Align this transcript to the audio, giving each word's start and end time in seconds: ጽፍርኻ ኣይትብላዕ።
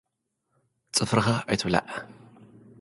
ጽፍርኻ 0.95 1.27
ኣይትብላዕ። 1.49 1.87